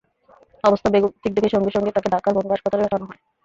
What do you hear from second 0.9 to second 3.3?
বেগতিক দেখে সঙ্গে সঙ্গে তাঁকে ঢাকার পঙ্গু হাসপাতালে পাঠানো হয়।